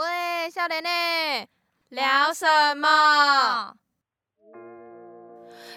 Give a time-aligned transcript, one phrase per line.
[0.00, 0.88] 喂，笑脸呢？
[1.90, 3.74] 聊什么？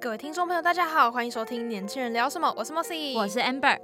[0.00, 3.78] 各位听众朋友，大家好，欢迎收听《年轻人聊什么》，我是 Mossy，我是 Amber。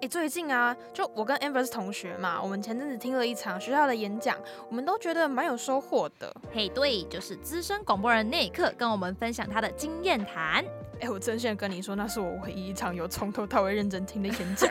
[0.00, 6.32] 哎，最近啊，就我跟 Amber 是同学嘛，我们前阵子听了一场学校的演讲，我们都觉得蛮有收获的。
[6.54, 10.64] 嘿，对，就是资深广播人那一刻跟我们分享他的经验谈。
[11.00, 14.70] 哎，我真心跟你说，那是我唯一一场有从头到尾认真听的演讲，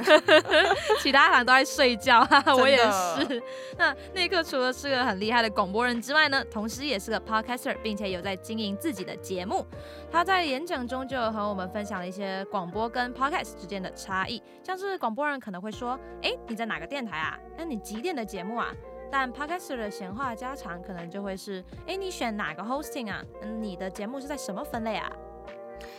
[1.02, 2.25] 其他场都在睡觉。
[2.57, 3.41] 我也是。
[3.77, 9.66] 那那一刻除了是个很厉害的广播人之外呢，同时也是个 podcaster，并且有在经营自己的节目。
[10.12, 17.38] 他在演讲中就和我们分享了一些广播跟 podcast 之间的差异，像是广播人可能会说：“哎，你在哪个电台啊？
[17.58, 18.72] 那你几点的节目啊？”
[19.11, 23.23] 但 podcaster 的闲话家常可能就会是：“哎，你选哪个 hosting 啊？
[23.41, 25.11] 嗯，你的节目是在什么分类啊？”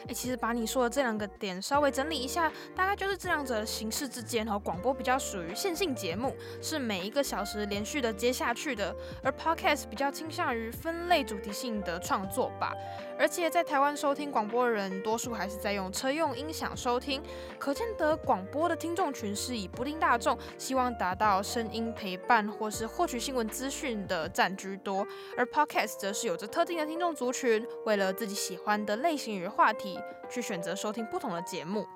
[0.09, 12.75] 哎，其实把你说的这两个点稍微整理一下，大概就是这两者形式之间，哈，广播比较属于线性节目，是每一个小时连续的接下去的，而 podcast 比较倾向于分类主题性的创作吧。
[13.19, 17.23] 而且在台湾收听广播的人，多数还是在用车用音响收听，
[17.59, 25.07] 可见得广播的听众群是以不听大众，希望达到声音陪伴或是获取新闻资讯的占居多，
[25.37, 31.87] 而 podcast 则是有着特定的听众族群，为了自己喜欢的类型与话题，去选择收听不同的节目。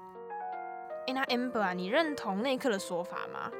[1.06, 3.50] 哎，那 Amber 啊，你认同那一刻的说法吗？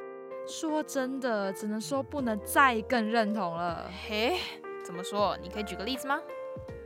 [0.47, 3.89] 说真的，只能说不能再更认同了。
[4.07, 4.37] 嘿，
[4.85, 5.37] 怎么说？
[5.41, 6.19] 你可以举个例子吗？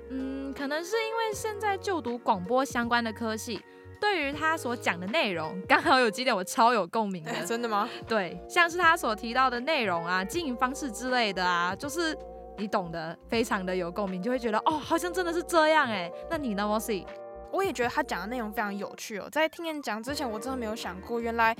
[0.09, 3.61] 嗯，可能是因为现在就读广播相关的科系，
[4.01, 7.31] 对于他所讲的内容，刚好有几点我超有共鸣的。
[7.45, 7.89] 真的吗？
[8.07, 12.17] 对，像是他所提到的内容啊、经营方式之类的啊，就是
[12.57, 16.11] 你懂得，非常的有共鸣，就会觉得哦，好像真的是这样哎。
[16.29, 17.05] 那你呢，Mossy？
[17.51, 19.27] 我也觉得他讲的内容非常有趣哦。
[19.31, 21.55] 在听演讲之前，我真的没有想过，原来。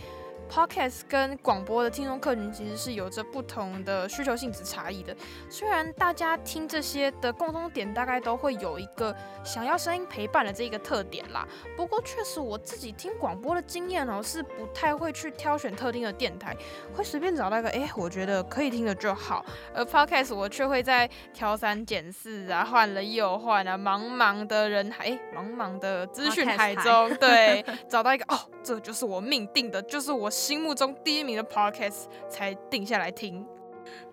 [0.51, 5.15] Podcast 跟广播的听众客群其实是有着不同的需求性质差异的。
[5.47, 16.57] 虽然大家听这些的共通点大概都会有一个想要声音陪伴的这一个特点啦，不过确实我自己听广播的经验哦，是不太会去挑选特定的电台，
[16.95, 19.45] 会随便找到一个哎，我觉得可以听的就好。
[19.75, 30.27] 而 Podcast 我却会在挑三拣四啊，换了又换啊，茫茫的人海，茫茫的资讯海中， 对，找到一个哦，这就是我命定的，就是我。
[30.39, 33.45] 心目中第一名的 podcast 才定下来听。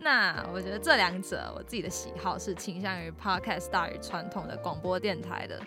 [0.00, 5.60] 那我觉得这两者，我自己的喜好是倾向于 podcast 大于传统的广播电台的，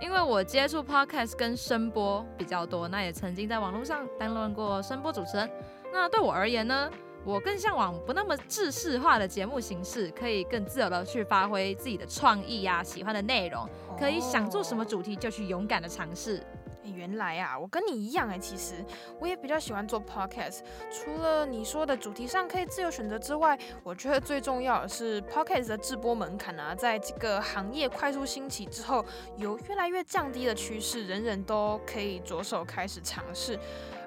[0.00, 5.50] 因为我接触 podcast 跟声波比较多，那也曾经在网络上担任过声波主持人。
[5.92, 6.90] 那对我而言呢，
[7.22, 13.68] 我更向往不那么制式化的节目形式，可以更自由的去发挥自己的创意呀，喜欢的内容，
[13.98, 16.42] 可以想做什么主题就去勇敢的尝试。
[16.90, 18.84] 原来啊，我跟你一样哎，其实
[19.20, 20.60] 我也比较喜欢做 podcast。
[20.90, 29.04] 除了你说的主题上可以自由选择之外，我觉得最重要的是 podcast 的直播门槛啊，在这个行业快速兴起之后，
[29.36, 33.58] 有越来越降低的趋势，人人都可以着手开始尝试。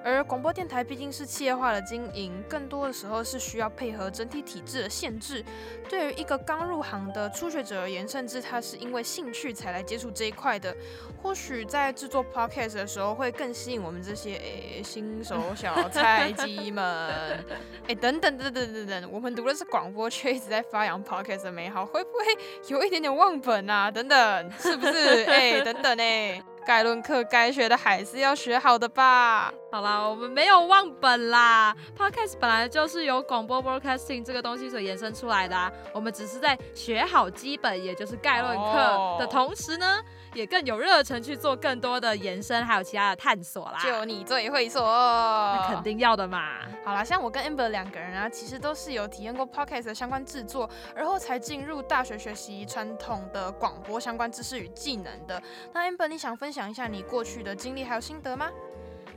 [0.04, 5.44] 而广播电台毕竟是企业化的经营，更多的时候是需要配合整体体制的限制。
[5.88, 10.76] 对于一个刚入行的初学者而言，甚至他是因为兴趣才来接触这一块的，
[11.22, 16.84] 或许在制作 podcast 的时候会更吸引我们这些诶新手 小菜鸡们。
[17.88, 22.26] 诶，等等等等等等，我们读的是广播，却一直在发扬 podcast 的美好，会不会
[22.70, 23.92] 有一点点忘本啊？
[23.92, 25.24] 等等，是不是？
[25.30, 26.44] 诶，等等呢？
[26.66, 29.52] 概论课该学的还是要学好的吧。
[29.72, 31.76] 好啦，我们没有忘本啦。
[31.98, 40.02] Podcast 本来就是由广播 broadcasting 这个东西所延伸出来的，啊，我们只是在学好基本，也就是概论课的同时呢。
[40.34, 43.78] 也更有热忱去做更多的延伸，还有其他的探索啦。
[43.84, 46.60] 就你最会说，那肯定要的嘛。
[46.86, 55.44] 好啦，像我跟 Amber 两个人啊，其实都是有体验过 Podcast 的相关制作，而后才进入大学学习传统的广播相关知识与技能的。
[55.74, 58.50] 那 Amber，你想分享一下你过去的经历还有心得吗？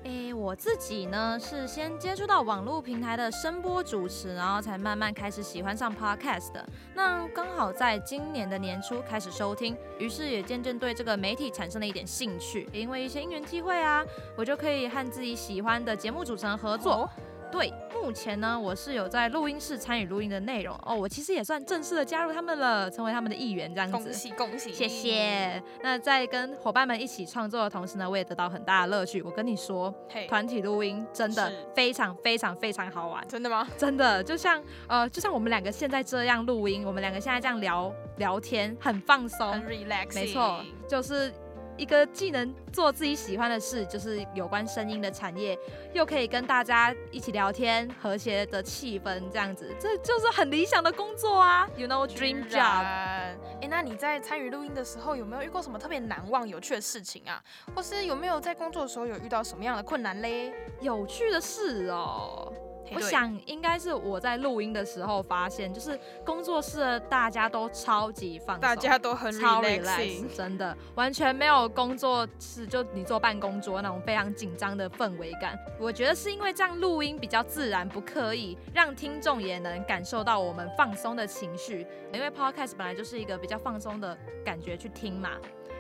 [0.04, 6.68] 诶，我自己呢是先接触到网络平台的声波主持，然后才慢慢开始喜欢上 podcast 的。
[6.94, 12.68] 那刚好在今年的年初开始收听，于是也渐渐对这个媒体产生了一点兴趣。
[12.70, 14.04] 因为一些因缘机会啊，
[14.36, 17.08] 我就可以和自己喜欢的节目主持人合作。
[17.50, 17.72] 对，
[18.04, 20.94] 目前呢，我是有在录音室参与录音的内容哦。
[20.94, 23.96] 我其实也算正式的加入他们了，成为他们的一员，这样子。
[23.96, 25.62] 恭喜恭喜，谢谢。
[25.82, 29.22] 那在跟伙伴们一起创作的同时呢，我也得到很大的乐趣。
[29.22, 29.90] 我跟你说，
[30.28, 33.26] 团体录音真的非常非常非常好玩。
[33.26, 33.66] 真的吗？
[33.78, 40.14] 真的，就像呃，就像我们两个现在这样录音，我们两个现在这样聊聊天，很放松，很 relax。
[40.14, 41.32] 没错，就是。
[41.76, 45.58] 一个既能做自己喜欢的事，就是有关声音的产业，
[45.92, 52.84] 又可以跟大家一起聊天，和谐的气氛，这样子，这就是很理想的工作啊！You know, dream job。
[52.84, 53.36] 哎，
[53.68, 57.42] 那你在参与录音的时候，有没有遇过什么特别难忘、有趣的事情啊？
[57.74, 60.52] 或是有没有在工作的时候有遇到什么样的困难嘞？
[60.80, 62.52] 有趣的事哦。
[62.92, 75.58] 我想应该是我在录音的时候发现，就是工作室的大家都超级放松，大家都很超 relax，真的完全没有工作室就你坐办公桌那种非常紧张的氛围感。
[75.78, 81.86] 我觉得是因为这样录音比较自然，不刻意，让听众也能感受到我们放松的情绪。
[82.12, 85.30] 因为 podcast 本来就是一个比较放松的感觉去听嘛，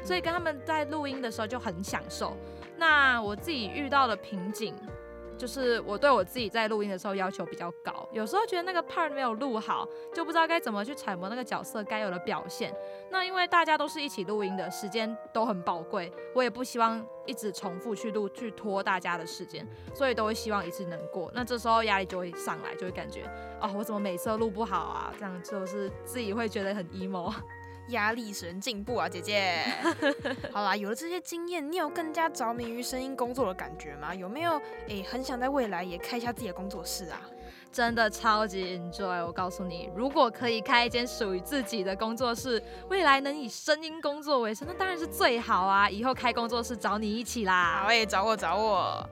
[0.02, 2.36] 所以跟他们在录音的时候就很享受。
[2.76, 4.74] 那我自己遇到的瓶颈。
[5.36, 12.74] 就是我对我自己在录音的时候要求比较高，有时候觉得那个 part 没有录好，就不知道该怎么去揣摩那个角色该有的表现。
[13.10, 21.30] 那因为大家都是一起录音的，时间都很宝贵，我也不希望一直重复去录，去拖大家的时间，所以都会希望一次能过。
[21.34, 23.22] 那这时候压力就会上来，就会感觉，
[23.60, 25.12] 哦，我怎么每次都录不好啊？
[25.18, 27.32] 这样就是自己会觉得很 emo。
[27.88, 29.62] 压力使人进步啊，姐姐。
[30.52, 34.14] 好啦，有了这些经验，你有更加着迷于声音工作的感觉吗？
[34.14, 37.20] 有没有诶，很想在未来也开一下自己的工作室啊？
[37.70, 39.26] 真的超级 enjoy！
[39.26, 45.90] 我告诉你，如果可以开一间属于自己的工作室，未来能以声音工作为生，那当然是最好啊！
[45.90, 47.80] 以后开工作室找你一起啦。
[47.82, 49.08] 好诶，找我找我。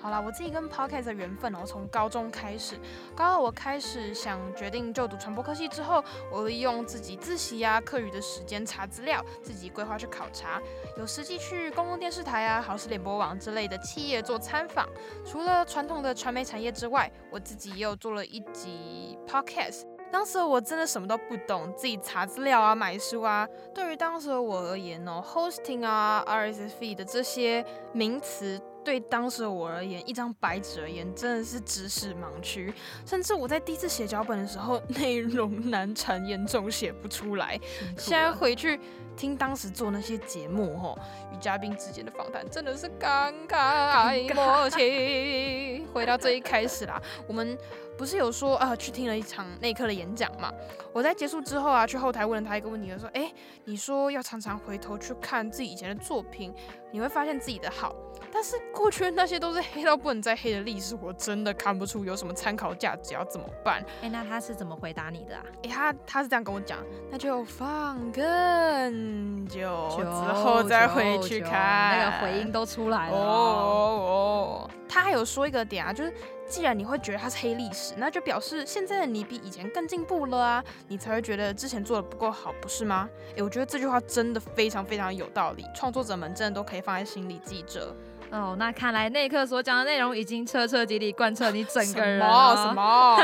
[0.00, 2.78] 好了，我自己跟 podcast 的缘分哦，从高中开始，
[3.16, 10.62] 高二我开始想决定就读传播科系之后，我利用自己自习啊、课余的时间查资料，自己规划去考察，
[10.96, 14.88] 有实际去公共电视台啊、好事联播网之类的企业做参访。
[15.26, 19.82] 除了传统的传媒产业之外，我自己也有做了一集 podcast。
[20.10, 23.46] 当时我真的什么都不懂，自己查资料啊、买书啊。
[23.74, 27.62] 对于当时的我而言哦，hosting 啊、RSS feed 的这些
[27.92, 28.58] 名词。
[28.88, 32.72] 对当时的我而言，一张白纸而言，真的是知识盲区。
[33.04, 37.60] 甚至我在第一次写脚本的时候， 内容难产，严重写不出来。
[37.98, 38.80] 现在回去
[39.14, 40.98] 听当时做那些节目，吼，
[41.34, 45.86] 与嘉宾之间的访谈，真的是感慨莫及。
[45.92, 47.58] 回到最一开始啦，我们。
[47.98, 50.52] 不是有说啊，去听了一场内科的演讲嘛？
[50.92, 53.30] 我在结束之后啊，去后台问了他一个问题，说：“哎，
[53.64, 56.54] 你说要常常回头去看自己以前的作品，
[56.92, 57.92] 你会发现自己的好，
[58.32, 65.42] 但是过去那些都是黑到不能再黑的历史，我真的看不出有什么参考价值，要怎么办？”哎，那他是怎么回答你的啊？
[65.64, 66.78] 哎，他他是这样跟我讲，
[67.10, 73.16] 那就放更久之后再回去看，那个回音都出来了。
[73.16, 76.12] 哦哦，他还有说一个点啊，就是。
[76.48, 83.06] 既然你会觉得他是黑历史，那就表示现在的你比以前更进步了啊，你才会觉得之前做的不够好，不是吗？
[83.36, 87.94] 诶，我觉得这句话真的非常非常有道理，创作者们真的都可以放在心里记着。
[88.30, 92.56] 哦，那看来那一刻所讲的内容已经彻彻底底贯彻你整个人了。
[92.56, 93.16] 什么？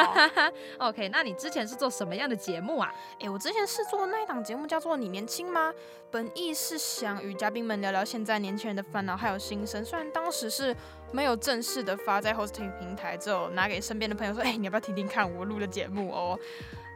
[0.88, 2.92] OK，那你之前是做什么样的节目啊？
[3.20, 5.70] 哎，我之前是做那一档节目叫做《你年轻吗》，
[6.10, 9.84] 本意是想与嘉宾们聊聊现在年轻人的烦恼还有心声。
[9.84, 10.74] 虽然当时是
[11.12, 16.38] 没有正式的发在 hosting 平台，之后拿给身边的朋友说，哎，你要不要听听看我录的节目哦？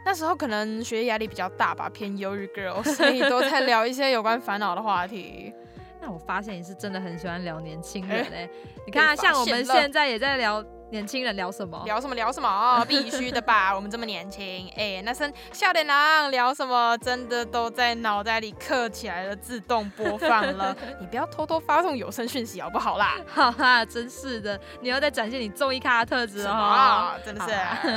[0.06, 5.52] 那时候可能学业压力比较大吧，偏忧郁 girl，所以都在聊一些有关烦恼的话题。
[6.00, 8.48] 那我发现你是真的很喜欢聊年轻人哎，
[8.86, 11.82] 你看像我们现在也在聊年轻人聊什么？
[11.84, 12.82] 聊什么聊什么？
[12.86, 16.96] 必须的吧，我们这么年轻哎，那声笑脸郎聊什么？
[16.98, 20.74] 真的都在脑袋里刻起来了，自动播放了。
[21.00, 23.16] 你不要偷偷发送有声讯息好不好啦？
[23.28, 27.12] 哈哈，真是的，你要再展现你综艺咖的特质哦。
[27.24, 27.44] 真的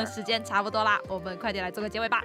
[0.06, 2.22] 是，时间差不多啦，我们快点来做个结尾吧。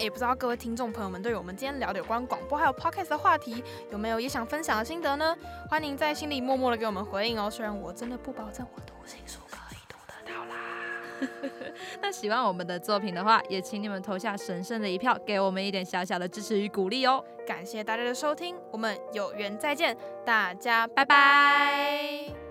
[0.00, 5.36] 也不知道各位听众朋友们，对于我们今天聊的有关广播还有 podcast 的话题，有没有也想分享的心得呢？
[5.70, 7.50] 欢迎在心里默默的给我们回应哦。
[7.50, 11.72] 虽然我真的不保证我读心术可以读得到啦。
[12.02, 17.24] 那喜欢我们的作品的话，也请你们投下神圣的一票，给我们一点小小的支持与鼓励哦。
[17.46, 22.43] 感谢大家的收听，我们有缘再见，大家拜拜。